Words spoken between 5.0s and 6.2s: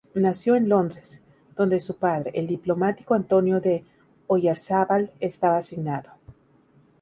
estaba asignado.